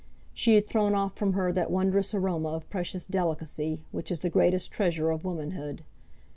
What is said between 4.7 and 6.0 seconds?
treasure of womanhood.